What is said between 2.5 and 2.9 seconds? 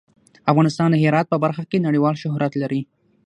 لري.